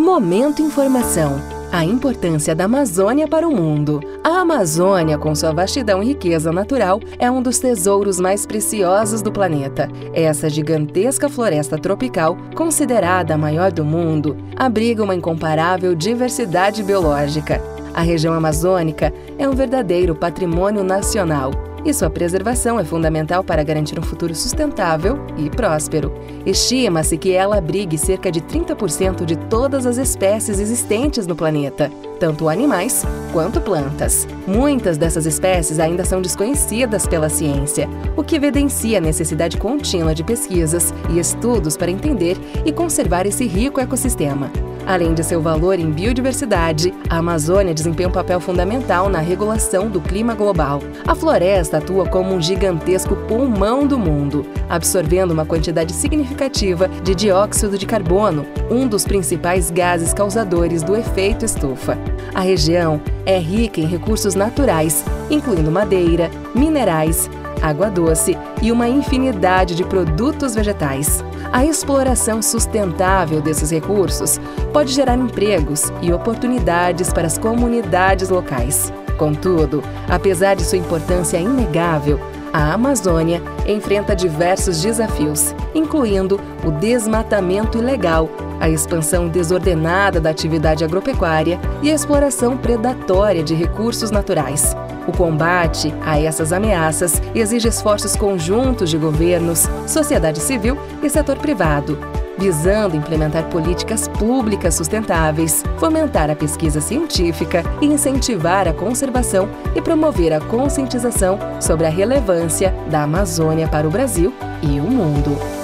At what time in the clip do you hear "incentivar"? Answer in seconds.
107.82-108.66